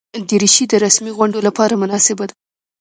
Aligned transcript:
دریشي 0.29 0.65
د 0.69 0.73
رسمي 0.85 1.11
غونډو 1.17 1.39
لپاره 1.47 1.73
مناسبه 1.81 2.23
ده. 2.29 2.33